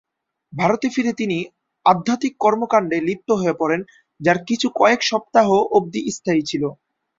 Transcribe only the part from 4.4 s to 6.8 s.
কিছু কয়েক সপ্তাহ অবধি স্থায়ী ছিল।